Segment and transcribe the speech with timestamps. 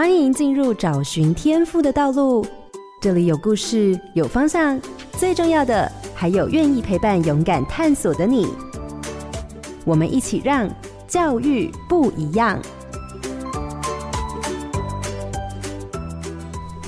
[0.00, 2.42] 欢迎进入找寻天赋的道路。
[3.02, 4.80] 这里有故事，有方向，
[5.18, 8.48] 最重要的还有愿意陪伴、勇敢探索的你。
[9.84, 10.66] 我们一起让
[11.06, 12.58] 教育不一样。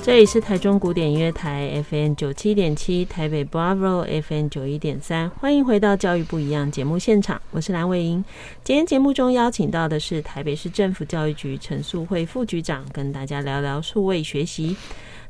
[0.04, 8.24] 这里是台中古典音乐台 FM 九七点七，台北 Bravo FM 九一点三，欢迎回到教育不一样节目现场，我是蓝伟莹。
[8.64, 14.76] 今天节目中邀请到的是台北市政府教育局陈素慧副局长，跟大家聊聊数位学习。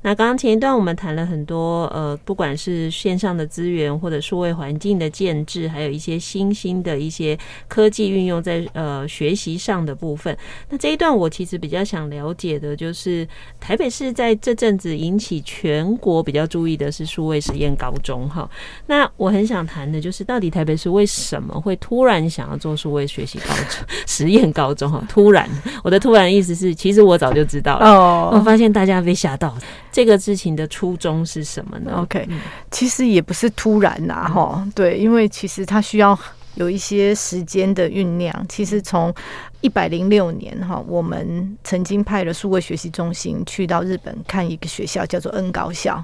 [0.02, 7.38] 那刚刚前一段我们谈了很多，呃，不管是线上的资源或者数位环境的建制，还有一些新兴的一些
[7.69, 10.37] 科技运用在呃学习上的部分。
[10.69, 13.27] 那这一段我其实比较想了解的就是，
[13.61, 18.50] 台北市在这阵子引起全国比较注意的是数位实验高中哈。
[18.87, 25.00] 那我很想谈的就是，到底台北市为什么会突然想要做数位学习高中 实验高中哈？
[25.09, 25.48] 突然，
[25.84, 29.62] 我的突然意思是，其实我早就知道了哦，我发现大家被吓到了。
[29.92, 32.26] 这个事情的初衷是什么呢？OK，
[32.70, 36.18] 其实也不是突然呐，哈，对，因为其实它需要
[36.54, 38.34] 有一些时间的酝酿。
[38.48, 39.14] 其实从
[39.60, 46.02] 一百零六年哈，我们曾经派了数位学习中心去到日本看一个学校，叫做 N 高校，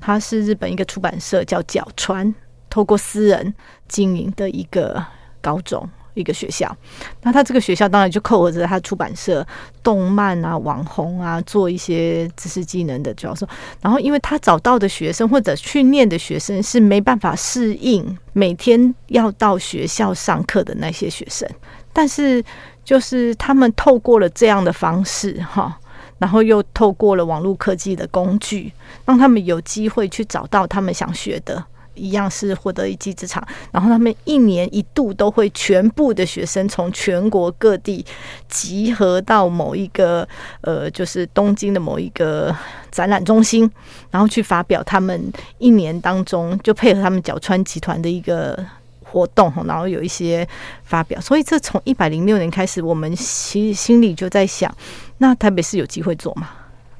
[0.00, 2.32] 它是日本一个出版社叫角川，
[2.70, 3.52] 透过私人
[3.88, 5.04] 经营的一个
[5.40, 5.90] 高中。
[6.14, 6.74] 一个学校，
[7.22, 9.46] 那他这个学校当然就扣合着他出版社、
[9.82, 13.46] 动漫啊、网红啊，做一些知识技能的教授。
[13.80, 21.48] 然后，因为他找到的学生或者训练的学生是没办法适应每天要到学校上课的那些学生，
[21.92, 22.42] 但是
[22.84, 25.78] 就是他们透过了这样的方式哈，
[26.18, 28.72] 然后又透过了网络科技的工具，
[29.04, 31.64] 让他们有机会去找到他们想学的。
[31.94, 38.04] 一样是获得一技之长，然后他们一年一度都会全部的学生从全国各地
[38.48, 40.26] 集合到某一个
[40.60, 42.54] 呃，就是东京的某一个
[42.90, 43.70] 展览中心，
[44.10, 48.58] 然后去发表他们一年当中就配合他们角川集团的一个
[49.02, 50.46] 活动，然后有一些
[50.84, 51.20] 发表。
[51.20, 54.74] 所以这从一百零六年开始，我们其实心里就在想，
[55.18, 56.50] 那台北市有机会做吗？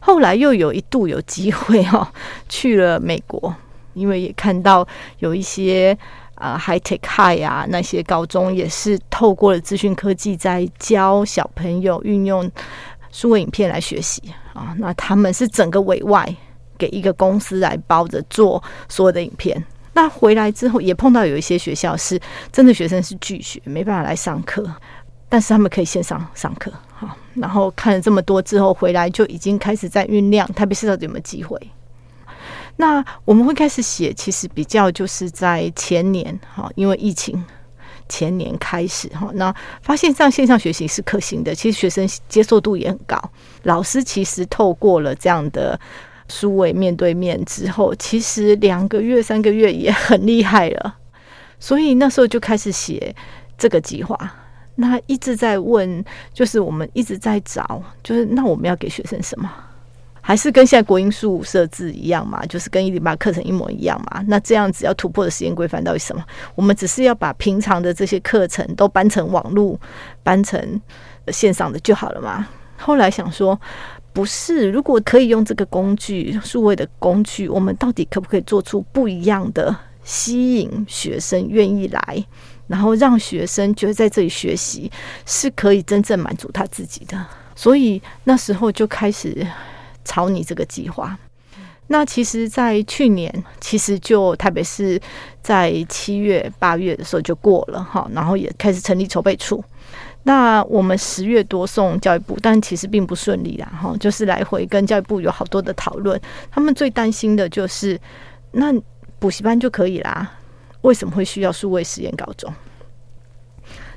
[0.00, 2.12] 后来又有一度有机会哈，
[2.48, 3.54] 去了美国。
[3.94, 4.86] 因为也看到
[5.18, 5.96] 有一些
[6.34, 12.50] 啊、呃、High Tech High 啊那些高中也是透过了资讯科技在教小朋友运用
[13.10, 14.22] 数位影片来学习
[14.52, 16.28] 啊，那他们是整个委外
[16.76, 19.64] 给一个公司来包着做所有的影片。
[19.92, 24.68] 那回来之后也碰到有一些学校是真的学生是拒学，没办法来上课，
[25.28, 26.72] 但是他们可以线上上课。
[26.92, 31.56] 好，然后看了这么多之后回来就已经开始在酝酿，特别是到底有没有机会。
[32.76, 37.44] 那我们会开始写，其实比较就是在前年哈，因为疫情
[38.08, 43.18] 前年开始哈，那发现这样线上学习是可行的，其实学生接受度也很高，
[43.62, 45.78] 老师其实透过了这样的
[46.28, 50.96] 数位面对面之后，其实两个月三个月也很厉害了，
[51.60, 53.14] 所以那时候就开始写
[53.56, 54.18] 这个计划，
[54.74, 59.50] 那一直在问，就是我们一直在找，就是那我们要给学生什么？
[60.26, 64.24] 还是跟现在国英数设置一样嘛，就是跟一零八课程一模一样嘛。
[64.26, 66.24] 那这样子要突破的实验规范到底什么？
[66.54, 69.78] 我们只是要把平常的这些课程都搬成网络、
[70.22, 70.80] 搬成
[71.28, 72.48] 线上的就好了嘛。
[72.78, 73.60] 后来想说，
[74.14, 82.24] 不是，如果可以用这个工具，数位的工具，我们到底可不可以做出不一样的，吸引学生愿意来，
[82.66, 84.90] 然后让学生觉得在这里学习
[85.26, 87.26] 是可以真正满足他自己的。
[87.54, 89.46] 所以那时候就开始。
[90.04, 91.18] 朝你这个计划，
[91.88, 95.00] 那其实，在去年，其实就台北市
[95.42, 99.62] 在七月、八月的时候就过了哈，然后也开始成立筹备处。
[100.26, 106.18] 那我们十月多送教育部，但其实并不顺利啦哈，就是来回跟教育部有好多的讨论。
[106.50, 108.00] 他们最担心的就是，
[108.52, 108.72] 那
[109.18, 110.32] 补习班就可以啦，
[110.80, 112.50] 为什么会需要数位实验高中？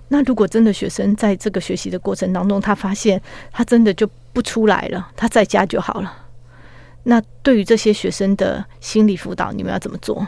[0.09, 3.21] 那如果真的学生在这个学习的过程当中，他发现
[3.51, 6.13] 他真的就不出来了，他在家就好了。
[7.05, 10.27] 那对于这些学生的心理辅导，你们要怎么做？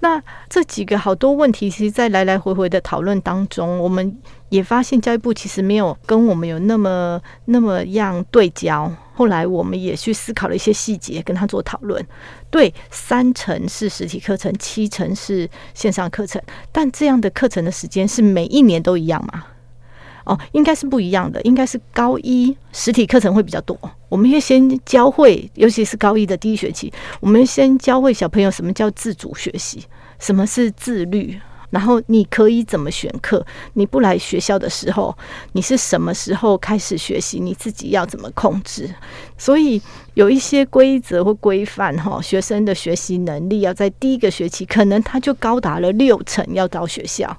[0.00, 8.92] 那这几个好多问题，其实，在来来回回的讨论当中，我们也发现教育部其实没有跟我们有那么那么样对焦。
[9.14, 12.04] 后来我们也去思考了一些细节，跟他做讨论。
[12.50, 19.46] 对，三成是实体课程，七成是线上课程，但这样的课程的时间是每一年都一样吗？
[20.26, 23.78] 哦，应该是不一样的，应该是高一实体课程会比较多。
[24.08, 29.82] 我们要先教会，尤其是高一的第一学期，我们先教会小朋友什么叫自主学习，
[30.18, 31.40] 什么是自律。
[31.70, 33.44] 然后你可以怎么选课？
[33.74, 35.14] 你不来学校的时候，
[35.52, 37.40] 你是什么时候开始学习？
[37.40, 38.88] 你自己要怎么控制？
[39.36, 39.82] 所以
[40.14, 47.36] 有一些规则或规范哈，学生的学习能力要在第一个学期，可能他就高达了六成要到学校，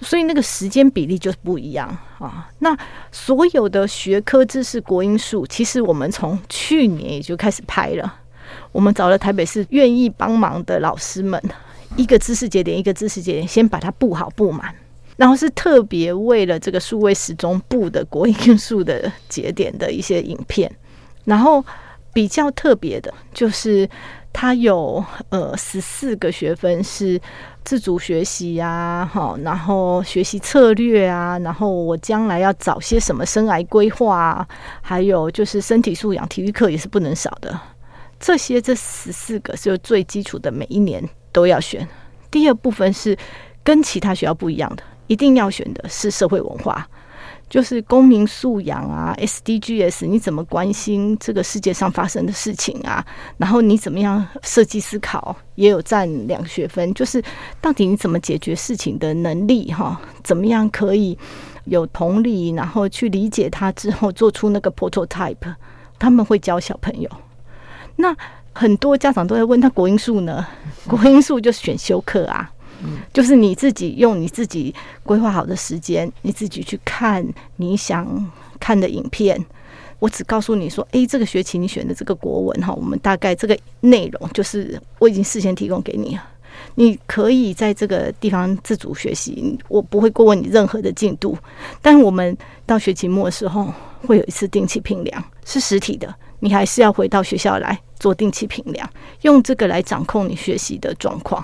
[0.00, 1.88] 所以那个时间比例就不一样
[2.18, 2.50] 啊。
[2.58, 2.76] 那
[3.10, 8.14] 所有的学科知识国英数，其实我们从去年也就开始拍了，
[8.72, 11.42] 我们找了台北市愿意帮忙的老师们。
[11.96, 14.74] 一个知识节点，一个知识节点，先把它布好布满，
[15.16, 20.68] 然后是特别为了这个数位时钟布的国英数的节点的一些影片，
[21.24, 21.64] 然后
[22.12, 23.88] 比较特别的就是
[24.34, 27.18] 它有呃十四个学分是
[27.64, 34.46] 自主学习啊，好，然后学习策略啊，然后我将来要找些什么生涯规划啊，
[34.82, 37.58] 还有就是身体素养体育课也是不能少的，
[38.20, 41.02] 这些这十四个是最基础的，每一年。
[41.34, 41.84] 都要选。
[42.30, 43.18] 第二部分是
[43.64, 46.88] 跟其他学校不一样的，一定要选的是社会文化，
[47.54, 53.06] 就是公民素养啊，SDGs，你怎么关心这个世界上发生的事情啊？
[53.36, 57.22] 然后你怎么样设计思考，也有占两学分，就是
[57.60, 60.00] 到底你怎么解决事情的能力哈？
[60.24, 61.16] 怎么样可以
[61.66, 65.54] 有同理，然后去理解它之后做出那个 prototype？
[65.96, 67.08] 他们会教小朋友。
[67.94, 68.12] 那
[68.52, 70.44] 很多家长都在问他国英数呢，
[70.90, 72.50] 国英数就选修课啊，
[73.12, 77.26] 就是你自己用你自己规划好的时间，你自己去看
[77.56, 79.44] 你想看的影片。
[80.00, 86.22] 我只告诉你说，诶，这个学期你选的这个国文哈，我们大概这个内容就是我已经事先提供给你了，
[86.74, 91.38] 你可以在这个地方自主学习，我不会过问你任何的进度。
[91.80, 92.36] 但我们
[92.66, 93.72] 到学期末的时候
[94.06, 96.12] 会有一次定期评量，是实体的。
[96.40, 98.86] 你还是要回到学校来做定期评量，
[99.22, 101.42] 用这个来掌控你学习的状况。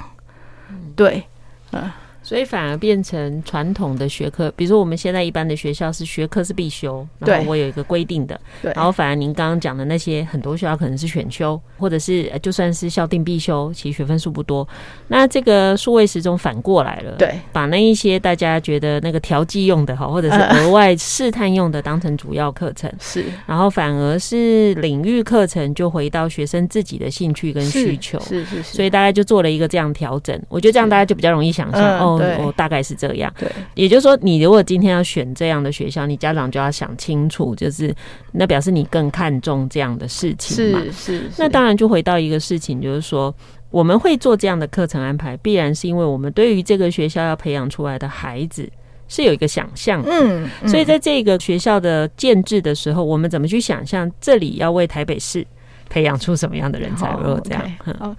[0.97, 1.27] 对，
[1.73, 1.91] 嗯。
[2.31, 8.73] 所以反而变成传统的学科，比如说我们现在一般的学校是学科是必修，然后我有一个规定的，对。
[8.77, 14.67] 然后反而您刚刚讲的那些很多学校可能是选修，或者是就算是校定必修，其实学分数不多。
[15.09, 23.25] 那这个数位时钟反过来了，对，把那一些大家觉得那个调剂用的哈， 或者是额外试探用的当成主要课程，是。
[23.45, 28.77] 然后反而是领域课程就回到学生自己的兴趣跟需求，是是是。
[28.77, 32.20] 所以大家就做了一个这样调整，我觉得这样大家就比较容易想象哦。
[32.21, 33.33] 哦，大概是这样。
[33.39, 37.95] 对，也就是说，你如果今天要选这样的学校，你家长就要想清楚，就是
[38.33, 40.83] 那表示你更看重这样的事情嘛。
[40.93, 41.31] 是是。
[41.39, 43.35] 那当然就回到一个事情，就是说
[43.71, 48.69] 我们会做这样的课程安排，必然是因为我们对于这个学校要培养出来的孩子
[49.09, 50.03] 是有一个想象。
[50.07, 50.49] 嗯。
[50.67, 55.47] 所以在这个学校的建制的时候，我们怎么去想象这里要为台北市
[55.91, 57.11] 培养出什么样的人才？
[57.17, 57.63] 如果这样，
[57.99, 58.17] 好，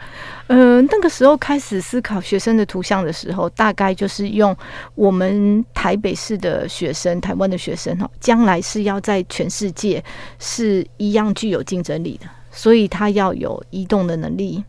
[0.48, 4.56] 嗯，那个时候开始思考学生的图像的时候，大概就是用
[4.94, 10.04] 我们台北市的学生，台湾的学生哈，将来是要在全世界
[10.38, 14.62] 是一样具有竞争力的，所以他要有移动的能力，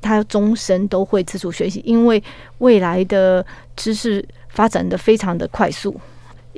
[0.00, 2.22] 他终身都会自主学习，因为
[2.58, 3.44] 未来的
[3.76, 6.00] 知识发展的非常的快速。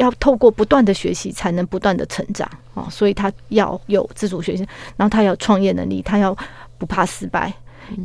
[0.02, 2.88] 要透过不断的学习，才能不断的成长啊！
[2.90, 4.66] 所以他要有自主学习，
[4.96, 6.36] 然后他要创业能力，他要
[6.76, 7.52] 不怕失败，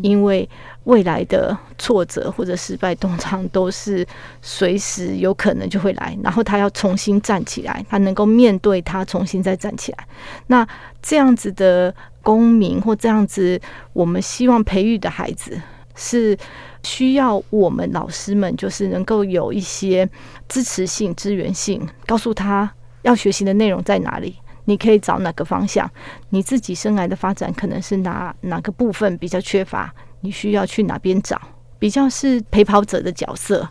[0.02, 0.48] 因为
[0.84, 4.06] 未来的挫折或者失败，通常都是
[4.42, 6.18] 随时有可能就会来。
[6.24, 10.08] 然后他要重新站起来，他能够面对他，重新再站起来。
[10.48, 10.68] 那
[11.02, 13.60] 这样子的公民或这样子，
[13.94, 15.60] 我们希望培育的孩子
[15.96, 16.38] 是。
[16.84, 20.08] 需要我们老师们就是能够有一些
[20.48, 25.90] 支持性、资源性，告诉他要学习的内容在哪里，你可以找哪个方向，
[26.30, 31.40] 你自己生来的发展可能是哪哪个部分比较缺乏，你需要去哪边找，
[31.80, 33.68] 比较是陪跑者的角色。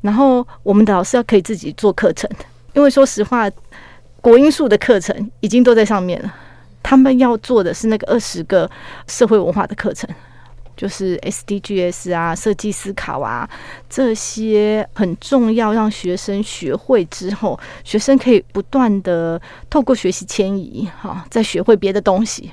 [0.00, 2.30] 然后我们的老师要可以自己做课程，
[2.72, 3.50] 因为说实话，
[4.20, 6.34] 国英数的课程已经都在上面了，
[6.82, 8.70] 他们要做的是那个二十个
[9.06, 10.08] 社会文化的课程。
[10.80, 13.46] 就是 SDGs 啊，设计思考啊，
[13.86, 22.50] 这些很重要，让学生学会之后，学生可以不断的透过学习迁移，哈，再学会别的东西。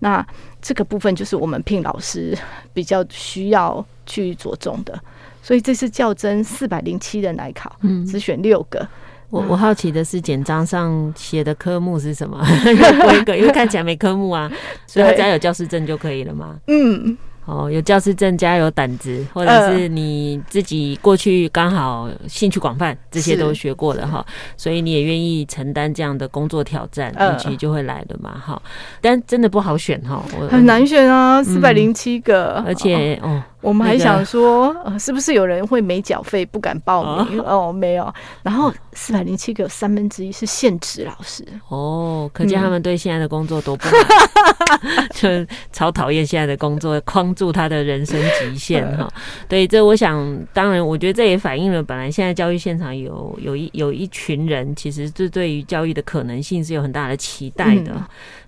[0.00, 0.26] 那
[0.60, 2.36] 这个部分就是我们聘老师
[2.72, 4.98] 比较需要去着重的。
[5.40, 8.84] 所以这次较真四百零七人来考，嗯，只选六个。
[9.30, 12.44] 我我好奇的是，简章上写的科目是什么？
[13.06, 14.50] 规格，因为看起来没科目啊，
[14.88, 16.56] 所以他只要有教师证就可以了吗？
[16.66, 17.16] 嗯。
[17.48, 24.24] 哦，有教师证加有胆子，或者是你自己过去刚好兴趣广泛，这些都学过的哈，
[24.56, 28.60] 所以你也愿意承担这样的工作挑战，运气就会来的嘛哈。
[29.00, 33.42] 但真的不好选哈，很难选啊，四百零七个，而且哦。
[33.60, 37.40] 我们还想说，呃，是不是有人会没缴费不敢报名？
[37.42, 38.14] 哦，没有。
[38.44, 41.44] 然后四百零七个三分之一是现职老师。
[41.66, 43.92] 哦，可见他们对现在的工作多不好，
[45.12, 45.28] 就
[45.72, 49.08] 超讨厌现在的工作，框住他的人生极限 哈。
[49.48, 57.94] 对，这我想，当然，我觉得这也反映了本来现在教育现场有有一有一群人，其实这对于教育的可能性是有很大的期待的。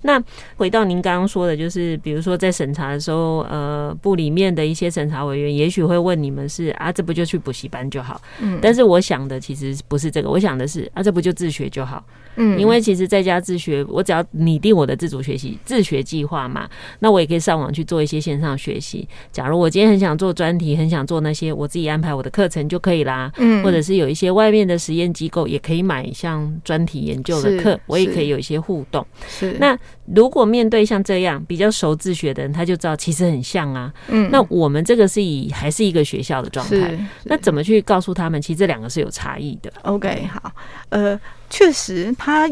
[0.03, 0.21] 那
[0.57, 8.21] 回到您刚刚说的，就是比如说在审查的时候，呃，部里面的一些审查委员也许会问你们是啊，这不就去补习班就好？
[8.41, 12.03] 嗯，但是我想的其实不是这个，我想的是啊，这不就自学就好？
[12.37, 16.67] 嗯，因为其实在家自学，我只要拟定我的自主学习自学计划嘛，
[17.01, 19.09] 那我也可以上网去做一些线上学习。
[19.33, 23.33] 假如我今天很想做专题，很想做那些，我自己安排我的课程就可以啦。
[23.39, 29.05] 嗯，或者是有一些外面的实验机构也可以买像专题研究的课，我也可以有一些互动。
[29.27, 29.77] 是那。
[30.13, 33.95] 如果面对像这样比较熟自学的人，他就知道其实很像啊。
[34.09, 40.53] 嗯，那我们这个是以还是一个学校的状态，那怎么去告诉他们，其实这两个是有差异的？OK，好，
[40.89, 41.17] 呃，
[41.49, 42.51] 确实，他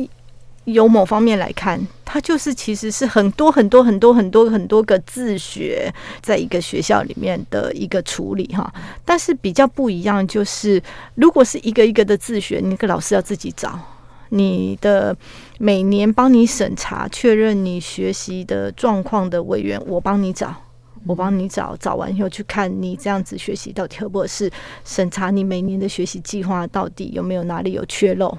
[0.73, 8.73] 由某方面来看，它就是其实是很多很多很多很多很多个自学，在一个学校里面的一个处理哈。
[9.05, 10.83] 但是比较不一样，就是
[11.15, 13.79] 如果是一个一个的自学，那个老师要自己找。
[14.31, 15.17] 你的
[15.59, 20.55] 每年帮你审查确认你学习的状况的委员，我帮你找，
[21.07, 24.51] 我帮你找，找完以后去看你这样子学习到底合不合适，
[24.85, 28.37] 审查你每年的学习计划到底有没有哪里有缺漏。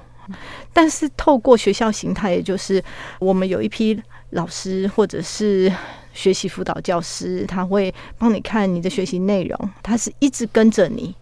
[0.72, 2.82] 但是透过学校形态，也就是
[3.18, 5.72] 我们有一批老师或者是
[6.12, 11.14] 学习辅导教师，他会帮你看你的学习内容，他是一直跟着你。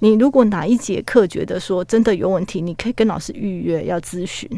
[0.00, 4.48] 你如果哪一节课觉得说真的有问题，你可以跟老师预约要咨询。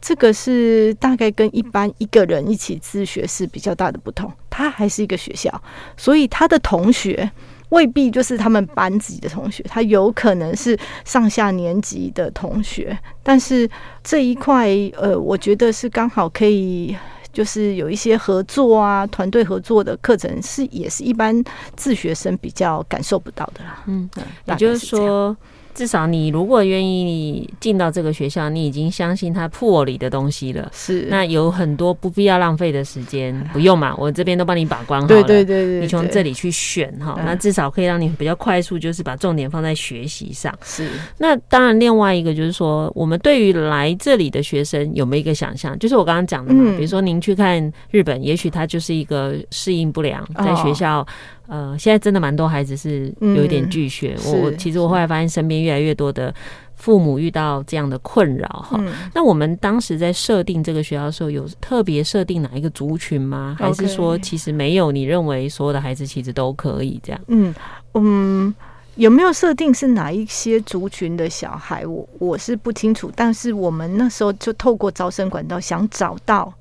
[0.00, 4.32] 这个是大概跟一般一个人一起自学是比较大的不同。
[4.48, 5.62] 他还是一个学校，
[5.96, 7.30] 所以他的同学
[7.70, 12.96] 未必就是他们班级的同学，他有可能是上下年级的同学。
[13.22, 13.68] 但是
[14.02, 16.96] 这一块，呃，我觉得是刚好可以。
[17.32, 21.42] 就是有一些合作啊，团队合作的课程是也是一般
[21.74, 23.82] 自学生比较感受不到的啦。
[23.86, 24.08] 嗯，
[24.44, 25.36] 也就是说。
[25.74, 30.70] 至少你如果愿意进到这个学校，你已经相信他铺里的东西了。
[30.72, 35.08] 是，那有很多不必要浪费的时间，不用嘛，我这边都帮你把关好了。
[35.08, 40.56] 对对对对，你从这里去选哈，那至少可以让你比较快速，就是把重点放在学习上。
[40.62, 40.88] 是，
[41.18, 45.78] 那当然另外一个就是说，我们对于来这里的学生有没有一个想象？
[45.78, 51.06] 就是我刚刚讲的嘛，比如说您去看日本，也许他就是一个适应不良，在学校。
[51.46, 54.16] 呃，现在真的蛮多孩子是有一点拒学。
[54.26, 56.34] 嗯、我其实我后来发现，身边越来越多的
[56.74, 58.78] 父母遇到这样的困扰哈。
[58.80, 63.56] 嗯、那我们当时在设定这个学校的时候，有特别设定哪一个族群吗？
[63.58, 64.90] 还是说其实没有？
[64.90, 67.20] 你认为所有的孩子其实都可以这样？
[67.28, 67.54] 嗯
[67.92, 68.54] 嗯，
[68.96, 71.86] 有没有设定是哪一些族群的小孩？
[71.86, 73.12] 我我是不清楚。
[73.14, 76.52] 但是我们那时候就透过招生管道想找到。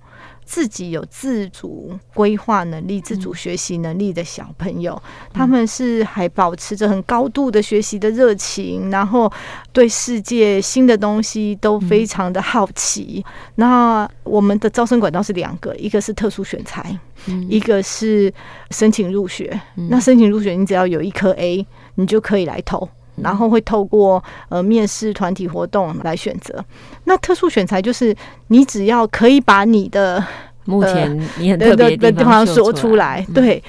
[0.46, 5.02] 自己有自主规划能力、自主学习能力的小朋友，
[5.34, 9.32] 他们是还保持着很高度的学习的热情，然后
[9.72, 13.24] 对世界新的东西都非常的好奇。
[13.56, 16.98] 那我们的招生管道是两个，一个是特殊选才，
[17.48, 18.34] 一个是
[18.72, 19.60] 申请入学。
[19.90, 22.88] 那申请入学，你只要有一颗 A，你就可以来投。
[23.16, 26.64] 然后会透过呃面试团体活动来选择。
[27.04, 28.16] 那特殊选材就是
[28.48, 30.24] 你只要可以把你的
[30.66, 33.62] 目前你很特别的地方说出来，对，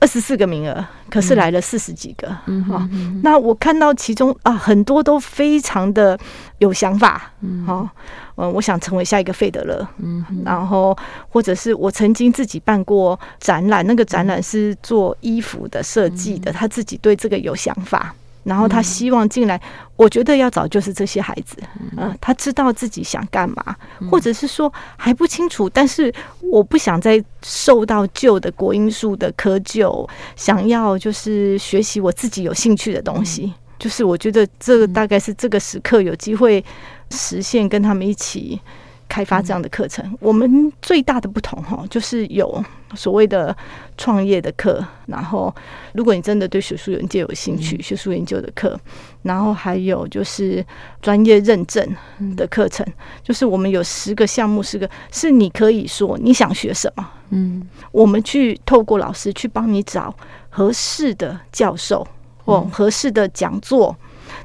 [0.00, 2.28] 二十四个名额，可是来了四十几个。
[2.46, 2.82] 嗯，好，
[3.22, 6.18] 那我看到其中啊很多都非常的
[6.58, 7.30] 有想法。
[7.40, 7.88] 嗯，
[8.34, 9.86] 我想成为下一个费德勒。
[9.98, 10.96] 嗯，然后
[11.28, 18.14] 或者是我曾经自己办过展览，那个展览是做衣服的设计的，他自己对这个有想法。
[18.42, 19.60] 然后他希望进来，
[19.96, 21.56] 我觉得要找就是这些孩子，
[21.96, 23.76] 嗯，他知道自己想干嘛，
[24.10, 36.64] 或者是说还不清楚，但是我不想再受到旧的国英数的窠臼，想要就是学习我自己有兴趣的东西，就是我觉得这个大概是这个时刻有机会
[37.10, 38.60] 实现，跟他们一起。
[39.10, 42.64] 开发这样的课程，嗯、我们最大的不同哈，就是有
[42.94, 43.54] 所谓的
[43.98, 45.52] 创业的课，然后
[45.92, 48.78] 如果你真的对学术研究有兴趣，嗯、学术研究的课，
[49.22, 50.64] 然后还有就是
[51.02, 51.84] 专业认证
[52.36, 52.92] 的课程，嗯、
[53.24, 60.14] 就是我们有十个项目，十个是你可以说你想学什么，嗯，我们去透过老师去帮你找
[60.48, 62.06] 合适的教授
[62.44, 63.96] 或合适的讲座，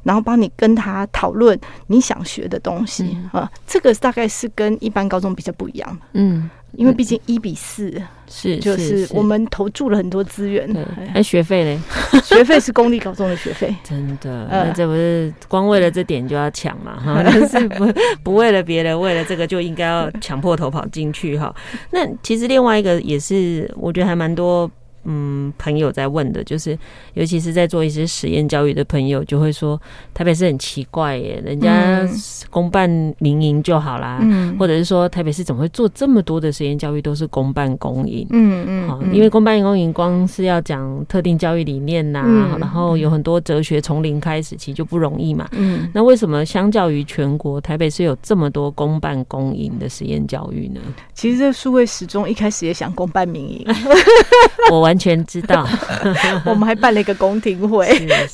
[0.03, 3.49] 然后帮你跟他讨论你想学的东西啊。
[3.65, 6.05] 这个大概是跟一般高中比较不一样的。
[6.13, 6.49] 嗯。
[6.77, 7.89] 因为毕竟一比四
[8.27, 10.69] 是，就是我们投注了很多资源。
[11.13, 11.79] 哎，学费嘞？
[12.21, 13.73] 学费是公立高中的学费。
[13.81, 16.99] 真的，那这不是光为了这点就要抢嘛？
[16.99, 17.87] 哈，但是不
[18.21, 21.55] 不为了别人，为了这个就应该要抢破头跑进去哈。
[21.91, 24.69] 那其实另外一个也是，我觉得还蛮多。
[25.05, 26.77] 嗯，朋友在问的，就是
[27.13, 29.79] 尤其是在做一些实验教育的朋友，就会说
[30.13, 32.01] 台北市很奇怪耶，人家
[32.49, 50.81] 公办民营就好啦，嗯，或者是说台北市怎么会做这么多的实验教育都是公办公营，嗯嗯，好，因为公办公营光是要讲特定教育理念呐、啊，嗯、然后有很多哲学从零开始，其实就不容易嘛，嗯，那为什么相较于全国，台北市有这么多公办公营的实验教育呢？
[51.13, 53.67] 其实这数位时钟一开始也想公办民营，
[54.71, 54.94] 我完。
[54.95, 55.67] 完全知道，
[56.45, 57.85] 我们还办了一个公听会，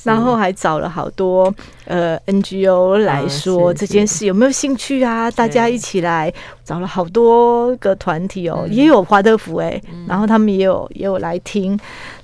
[0.03, 1.51] 然后还找了好多
[1.85, 5.31] 呃 NGO 来说这件事有没有兴趣啊？
[5.31, 6.31] 大家一起来
[6.63, 11.79] 找了好多个团体哦，也有华德福哎，然后他们也有也有来听，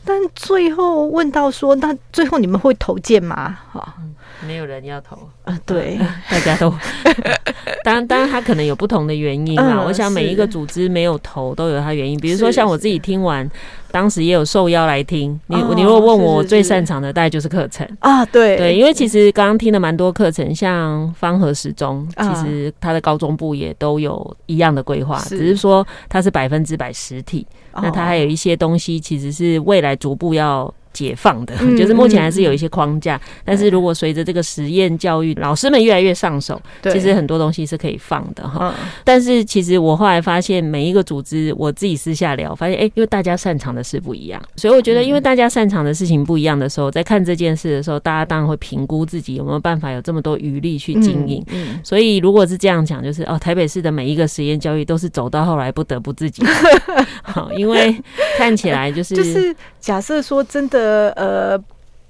[0.05, 3.57] 但最后问到说，那最后你们会投件吗？
[3.73, 3.95] 哈。
[4.45, 5.17] 没有人要投。
[5.43, 5.97] 啊，对，
[6.29, 6.69] 大家都，
[7.83, 9.83] 当然，当然，他可能有不同的原因啊。
[9.85, 13.49] 我想每一个组织没有投都有他原因，比如说像我自己听完，
[13.91, 15.39] 当时也有受邀来听。
[15.47, 17.87] 你你如果问我最擅长的，大概就是课程。
[17.99, 18.57] 啊，对。
[18.57, 30.73] 对，因为其实刚刚听了蛮多课程，像方和时钟，其实他的高中部也都有一样的规划，只是说它是百分之百实体，那它还有一些东西其实是未来逐步要。
[30.97, 36.59] 解放的， 就是目前还是有一些框架，但是如果随着这个实验教育，老师们越来越上手，
[36.91, 38.73] 其实很多东西是可以放的哈。
[39.03, 51.45] 但是其实我后来发现，每一个组织，我自己私下聊，发现哎，因为大家擅长的事不一样，所以我觉得，因为大家擅长的事情不一样的时候，在看这件事的时候，大家当然会评估自己有没有办法有这么多余力去经营。
[51.83, 56.41] 所以如果是这样讲，就是哦，台北市的每一个实验教育都是走到后来不得不自己
[57.21, 57.95] 好，因为
[58.37, 59.55] 看起来就是 就是
[59.87, 61.09] 假设说真的。
[61.15, 61.63] 呃呃，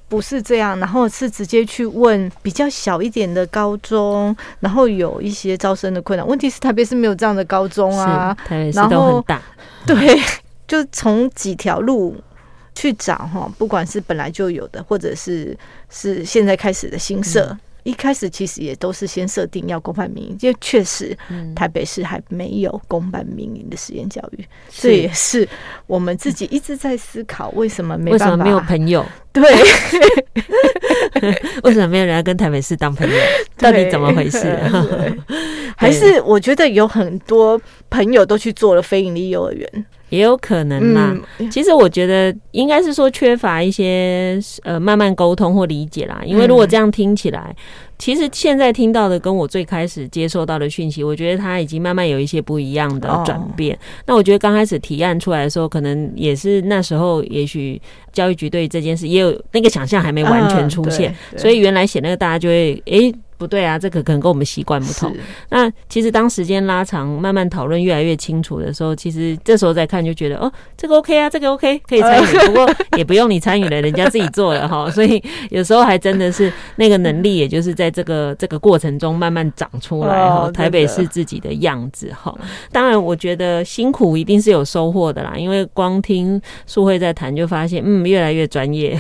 [0.10, 6.26] 不是这样，然后是直接去问比较小一点的高中，然后有一些招生的困难。
[6.26, 9.42] 问题是台北是没有这样的高中啊，台北市都很大，
[9.86, 10.18] 对，
[10.66, 12.16] 就从几条路
[12.74, 15.56] 去找哈，不管是本来就有的，或者是
[15.90, 17.46] 是现在开始的新设。
[17.52, 21.18] 嗯一开始其实也都是先设定要公办民营，因为确实
[21.56, 25.48] 台北市还没有公办民营的实验教育，这也是
[25.86, 29.06] 我们自己一直在思考为什么没办法，为什么没有朋友？
[29.32, 29.42] 对，
[31.64, 33.16] 为什么没有人要跟台北市当朋友？
[33.58, 34.60] 到底怎么回事？
[35.78, 37.58] 还是我觉得有很多
[37.90, 39.86] 朋友都去做了非营利幼儿园。
[40.10, 41.16] 也有可能嘛。
[41.52, 46.22] 其实我觉得应该是说缺乏一些呃慢慢沟通或理解啦。
[46.26, 47.56] 因为如果这样听起来，
[47.98, 53.78] 其实现在听到的跟我最开始接受到的讯息，我觉得它已经慢慢有一些不一样的转变。
[54.06, 57.82] 那我觉得刚开始提案出来的时候，可能也是那时候，也许
[58.14, 63.14] 教育局对这件事也有那个想象还没完全出现，所以原来写那个大家就会诶。
[63.38, 65.16] 不对啊，这个可能跟我们习惯不同。
[65.50, 72.48] 那其实当时间拉长，慢慢讨论越来越清楚的时候，其实这时候再看就觉得哦，这个 OK 啊，这个 OK 可以参与。
[72.48, 74.90] 不过也不用你参与了，人家自己做了哈。
[74.92, 75.22] 所以
[75.52, 80.50] 有时候还真的是那个能力，也就是在这个 这个过程中慢慢长出来哈。
[80.52, 82.36] 台北是自己的样子哈。
[82.72, 89.00] 当然，我觉得辛苦一定是有收获的啦，因为光听素慧在谈，就发现嗯，越来越专业。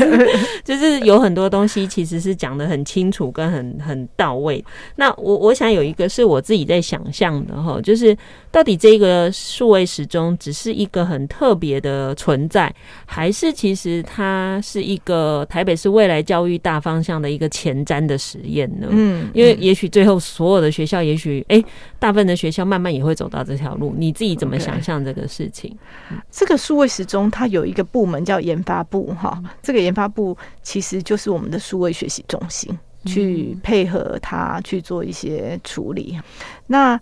[0.64, 3.65] 就是有很多东西其实是讲的很清楚跟很。
[3.80, 4.64] 很到位。
[4.96, 8.16] 那我我想有一个是我自己在想象的哈，就是
[8.50, 12.74] 到底这个数位时钟只是一个很特别的存在，
[13.04, 18.88] 还是其实它是一个台北市未来教育大方向的一个前瞻的实验呢？
[18.90, 21.62] 嗯，因为也许最后所有的学校，也许哎，
[21.98, 23.94] 大部分的学校慢慢也会走到这条路。
[23.96, 26.20] 你自己怎么想象这个事情？Okay.
[26.30, 32.76] 这个数位时钟它有一个部门叫研发部哈，这个研发部其实就是我们的数位学习中心。
[33.06, 36.20] 去配合他去做一些处理。
[36.66, 37.00] 那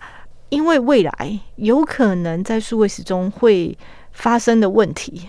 [0.50, 3.76] 因为未来有可能在数位时钟会
[4.12, 5.28] 发生的问题，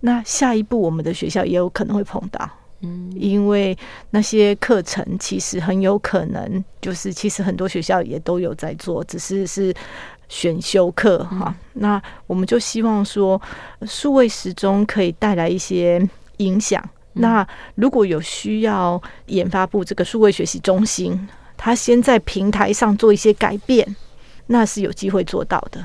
[0.00, 2.48] 那下一步我们的学校也有可能会碰到。
[2.80, 3.76] 嗯，因为
[4.10, 9.72] 那些课程其实很有可能就是，其实很多学校也都有在做，只是是
[10.28, 11.54] 选修课哈。
[11.74, 13.40] 那我们就希望说，
[13.86, 16.04] 数位时钟可以带来一些
[16.38, 16.82] 影响。
[17.14, 23.96] 那如果有需要，研发部这个数位学习中心，他先在平台上做一些改变，
[24.46, 25.84] 那是有机会做到的。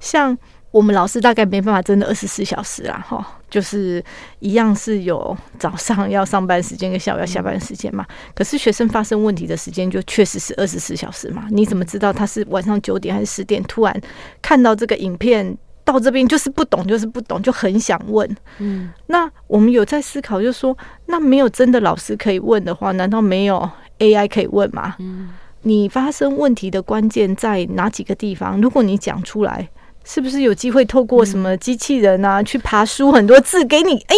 [0.00, 0.36] 像
[0.70, 4.02] 我们老师大概没办法真的二十四小时啦，哈，就是
[4.38, 8.06] 一样是有早上要上班时间跟下午要下班时间嘛。
[8.34, 11.46] 可是学生发生问题的时间就确实是二十四小时嘛。
[11.50, 14.00] 你怎么知道他是晚上九点还是十点突然
[14.40, 18.36] 看到这个影片到这边就是不懂就是不懂就很想问？
[18.58, 23.68] 嗯，那我们有在思考，就是说，那没有真的老师可以问的话，难道没有
[23.98, 24.96] AI 可以问吗？
[24.98, 25.30] 嗯，
[25.62, 28.60] 你发生问题的关键在哪几个地方？
[28.60, 29.68] 如果你讲出来。
[30.04, 33.98] 是不是有机会透过什么机器人啊，去爬书很多字给你？
[34.08, 34.16] 哎，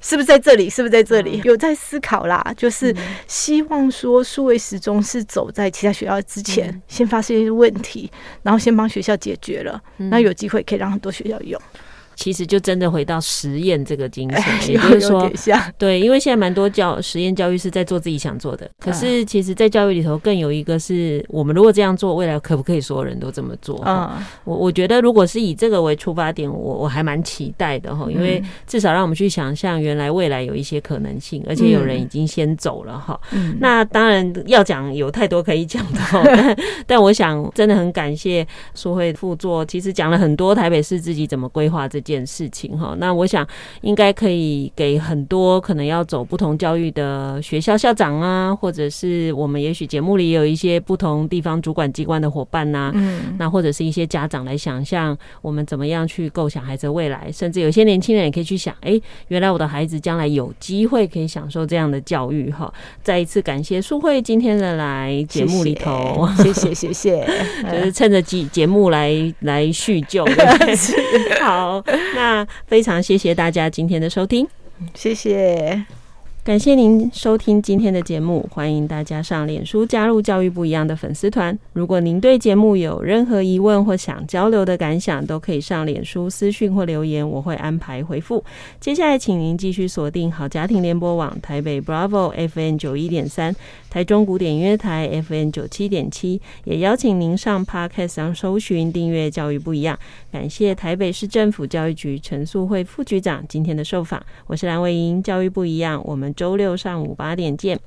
[0.00, 0.68] 是不是在这里？
[0.70, 1.40] 是不是在这里？
[1.44, 2.94] 有在思考啦，就是
[3.26, 8.10] 希望说数位时钟是走在其他学校之前，先发现一些问题，
[8.42, 11.60] 然后先帮学校解决了，那有机会可以让很多学校用。
[12.16, 15.30] 其实就真的回到实验这个精神，也就是说，
[15.78, 23.80] 对，因为现在蛮多教实验教育是在做自己想做的，可是其实，在教育里头更有一个是我们如果这样做，未来可不可以所有人都这么做？
[23.86, 24.10] 嗯，
[24.44, 33.20] 我我觉得如果是以这个为出发点，我我还蛮期待的哈，因为至少让我们去想象原来未来有一些可能性，而且有人已经先走了哈。
[33.60, 36.00] 那当然要讲有太多可以讲的，
[36.86, 43.44] 但但我想真的很感谢书慧副座，其实讲了很多台北市自己怎么规划这件事情哈，那我想
[43.80, 62.72] 应该可以给很多可能要走不同教育的学校校长啊，或者是我们也许节目里有一些不同地方主管机关的伙伴呐，嗯，那或者是一些家长来想象我们怎么样去构想孩子的未来，甚至有些年轻人也可以去想，哎，原来我的孩子将来有机会可以享受这样的教育哈。
[63.02, 67.26] 再一次感谢苏慧今天的来节目里头，谢谢谢谢，
[67.72, 70.24] 就是趁着节节目来来叙旧，
[71.42, 71.82] 好。
[72.14, 74.46] 那非常谢谢大家今天的收听，
[74.94, 75.84] 谢谢，
[76.46, 81.58] 感谢您收听今天的节目，欢迎大家上脸书加入教育不一样的粉丝团。
[81.72, 88.44] 如果您对节目有任何疑问或想交流的感想，都可以上脸书私讯或留言，我会安排回复。
[88.78, 93.52] 接下来，请您继续锁定好家庭联播网台北 Bravo F N 九一点三。
[93.90, 99.98] 台中古典音乐台 F N 九七点七，也邀请您上 Podcast 上搜寻订阅教育不一样。
[100.30, 107.80] 感谢台北市政府教育局陈素慧副局长今天的受访，我是蓝伟莹，教育不一样，我们周六上午八点见。